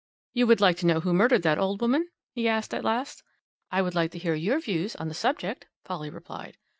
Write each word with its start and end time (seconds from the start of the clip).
"You 0.33 0.47
would 0.47 0.59
like 0.59 0.77
to 0.77 0.87
know 0.87 1.01
who 1.01 1.13
murdered 1.13 1.43
that 1.43 1.59
old 1.59 1.79
woman?" 1.79 2.09
he 2.31 2.47
asked 2.47 2.73
at 2.73 2.83
last. 2.83 3.21
"I 3.69 3.83
would 3.83 3.93
like 3.93 4.09
to 4.13 4.17
hear 4.17 4.33
your 4.33 4.59
views 4.59 4.95
on 4.95 5.09
the 5.09 5.13
subject," 5.13 5.67
Polly 5.83 6.09
replied. 6.09 6.57